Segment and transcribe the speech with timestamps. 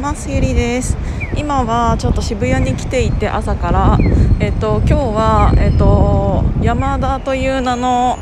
[0.00, 0.30] ます。
[0.30, 0.96] ゆりです。
[1.36, 3.98] 今はちょっと渋谷に来ていて朝から。
[4.40, 8.18] えっと今日はえっと山田という名の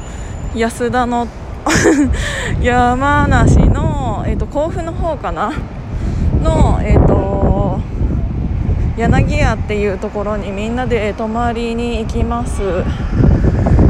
[0.57, 1.29] 安田の
[2.61, 5.53] 山梨のえっと甲府の方かな。
[6.43, 7.79] のえっと
[8.97, 12.61] 柳屋っていうところにみんなで泊まりに行きます。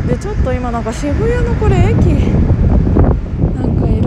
[0.07, 2.07] でちょっと今なんか渋谷のこれ駅
[3.57, 4.03] なんかい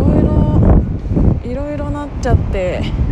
[1.55, 3.10] ろいろなっちゃって。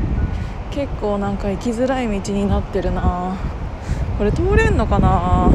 [0.71, 3.35] 結構なんか行きづらい道になってるな。
[4.17, 5.49] これ通れんのかな。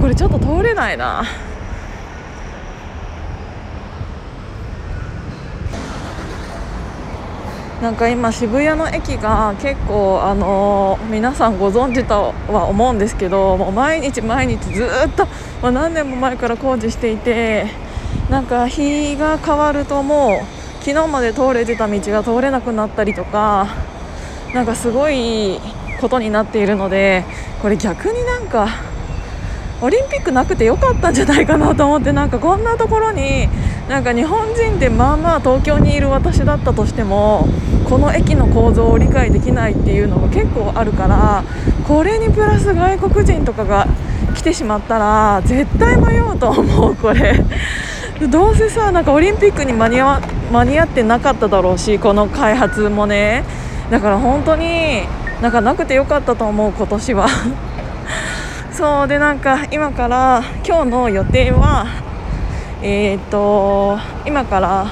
[0.00, 1.24] これちょっと通れないな。
[7.82, 15.26] なんか今渋谷の駅が結構あのー、皆さんご存知とは思うんですけどもう毎日毎日ずっと、
[15.60, 17.66] まあ、何年も前から工事していて
[18.30, 23.66] なんか日が変わるともう昨日まで通れてた道が通れなくなったりとか
[24.54, 25.58] なんかすごい
[26.00, 27.24] ことになっているので
[27.60, 28.68] これ逆になんか
[29.82, 33.48] オリンピックなくてよかったんじゃないかなと思ってなんかこんなところに
[33.88, 37.48] なんか日本人ってまあまあ東京にいる私だったとしても
[37.88, 41.44] この駅の構造を理解できないっていうのが結構あるから
[41.86, 43.88] これにプラス外国人とかが
[44.36, 47.44] 来てしまったら絶対迷うと思うこれ。
[48.30, 50.20] どうせさなんかオリンピックに間に合
[50.52, 53.42] 間に合ってなかっただろうしこの開発もね。
[53.90, 55.02] だから本当に
[55.40, 57.28] なんかなくてよかったと思う今年は。
[58.72, 61.86] そうでなんか今から今日の予定は
[62.82, 64.86] えっ、と今から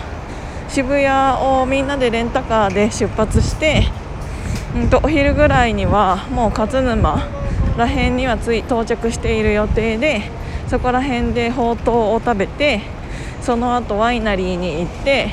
[0.69, 1.07] 渋谷
[1.43, 3.89] をみんなでレンタカーで出発して、
[4.75, 7.27] うんと、お昼ぐらいにはもう勝沼
[7.77, 10.23] らへんにはつい到着している予定で
[10.69, 12.81] そこら辺でほうとうを食べて
[13.43, 15.31] その後ワイナリーに行って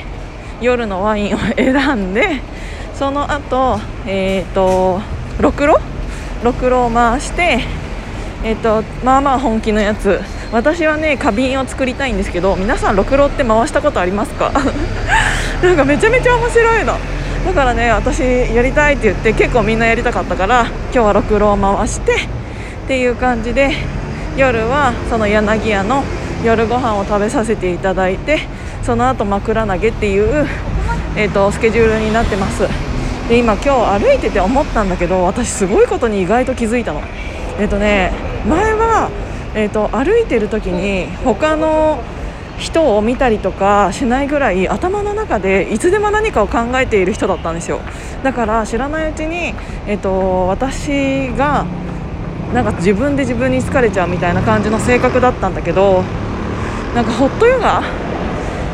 [0.60, 2.42] 夜のワインを選んで
[3.00, 5.00] その後えっ、ー、と
[5.40, 5.78] ろくろ
[6.44, 7.60] ろくろを回して
[8.44, 10.20] えっ、ー、とまあまあ本気のやつ。
[10.52, 14.52] 私はね花瓶を作りたいんですけど皆さんろくろって回したことありますか？
[15.62, 16.98] なんかめちゃめちゃ面白いの。
[17.46, 22.18] だからね私やりたいって言って結構みんなやりたかったから今日はろくろを回してっ
[22.86, 23.70] ていう感じで
[24.36, 26.04] 夜はその柳屋の
[26.44, 28.40] 夜ご飯を食べさせていただいて
[28.82, 30.46] その後枕投げっていう、
[31.16, 32.89] えーと、スケジュールになってます。
[33.30, 37.00] で今今日歩いてて思ったんだけど私すごいことに意外と気づいたの。
[37.60, 38.10] えっ、とね
[38.48, 39.08] 前は、
[39.54, 42.02] えーと、歩いてる時に他の
[42.58, 47.78] 人を見たりとかしないぐらい頭の中でいつでも何かを考えている人だったんですよ。
[48.24, 49.54] だから知らないうちに、
[49.86, 51.66] えーと私が
[52.52, 56.02] なんか自分で自分に疲れちゃうみたいな感じの性格だったんだけど
[56.96, 57.80] なんかホットヨガ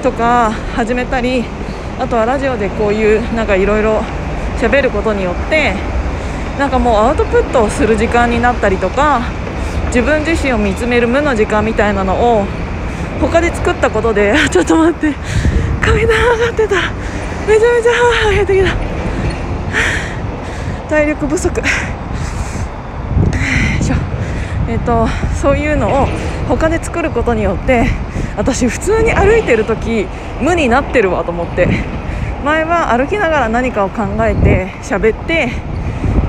[0.03, 1.45] とか始めたり
[1.99, 4.00] あとはラジオでこういうなんかいろいろ
[4.61, 5.75] 喋ることによって
[6.59, 9.22] なんかもうアウトプットをする時間になったりとか
[9.89, 12.44] 自分自身を見つめる無の時間みたいなのを
[13.21, 15.15] 他で作ったことでちょっと待って
[15.81, 16.77] 階段上がってた。
[17.47, 18.75] めちゃめちゃ歯がてきた。
[20.89, 21.62] 体力不足。
[24.69, 25.06] えーと、
[25.41, 26.09] そういうのを
[26.49, 27.87] 他で作ることによって
[28.37, 30.09] 私普通に歩いてる時
[30.41, 31.69] 無になってるわと思って。
[32.44, 35.48] 前は歩きながら何かを考えて喋って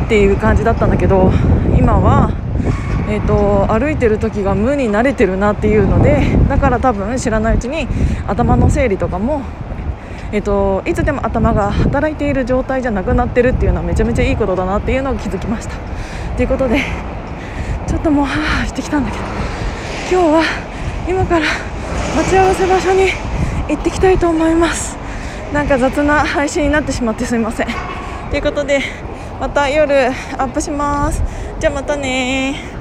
[0.05, 1.31] っていう感じだったんだけど
[1.77, 2.31] 今は、
[3.09, 7.87] えーと、歩いてる時が無に慣れてるなっていうのでだから多分知らないうちに
[8.27, 9.41] 頭の整理とかも
[10.31, 15.75] えーといつでも頭が働いている状態じゃなくなってるっていうのはめちゃめちゃいいことだなっていうのを気づきました。
[16.35, 16.81] ということで
[17.87, 19.23] ちょっともうハーしてきたんだけど
[20.11, 20.43] 今日は
[21.07, 21.45] 今から
[22.15, 23.09] 待ち合わせ場所に
[23.69, 24.96] 行ってきたいと思います
[25.53, 27.67] なんか雑な配信になってしまってすいません。
[28.29, 28.81] ということで
[29.39, 31.23] また夜アップします。
[31.59, 32.76] じゃあまたね